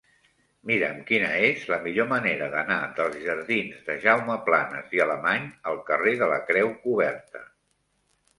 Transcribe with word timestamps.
Mira'm 0.69 1.01
quina 1.09 1.27
és 1.49 1.65
la 1.71 1.77
millor 1.83 2.07
manera 2.13 2.47
d'anar 2.55 2.77
dels 3.01 3.19
jardins 3.25 3.85
de 3.91 3.99
Jaume 4.07 4.39
Planas 4.49 4.97
i 4.99 5.03
Alemany 5.07 5.47
al 5.75 5.79
carrer 5.93 6.17
de 6.25 6.31
la 6.33 6.41
Creu 6.51 6.75
Coberta. 6.89 7.45